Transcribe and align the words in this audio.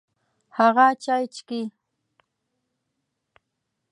هغه 0.57 0.87
چای 1.03 1.23
چیکي. 1.35 1.61